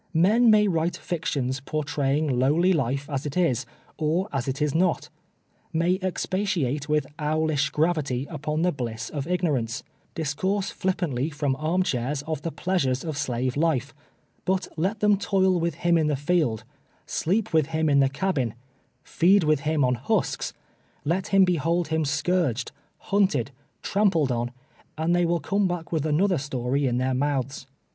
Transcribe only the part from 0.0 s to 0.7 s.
!Men may